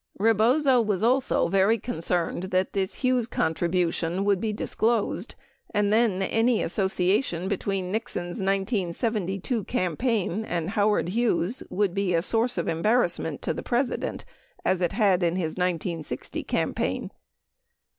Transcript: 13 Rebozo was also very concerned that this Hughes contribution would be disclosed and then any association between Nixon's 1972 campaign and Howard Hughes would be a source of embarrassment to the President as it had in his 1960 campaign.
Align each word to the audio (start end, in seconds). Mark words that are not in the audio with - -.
13 0.17 0.25
Rebozo 0.25 0.81
was 0.81 1.03
also 1.03 1.47
very 1.47 1.77
concerned 1.77 2.45
that 2.45 2.73
this 2.73 2.95
Hughes 3.05 3.27
contribution 3.27 4.25
would 4.25 4.41
be 4.41 4.51
disclosed 4.51 5.35
and 5.75 5.93
then 5.93 6.23
any 6.23 6.63
association 6.63 7.47
between 7.47 7.91
Nixon's 7.91 8.37
1972 8.41 9.63
campaign 9.65 10.43
and 10.43 10.71
Howard 10.71 11.09
Hughes 11.09 11.61
would 11.69 11.93
be 11.93 12.15
a 12.15 12.23
source 12.23 12.57
of 12.57 12.67
embarrassment 12.67 13.43
to 13.43 13.53
the 13.53 13.61
President 13.61 14.25
as 14.65 14.81
it 14.81 14.93
had 14.93 15.21
in 15.21 15.35
his 15.35 15.51
1960 15.51 16.43
campaign. 16.45 17.11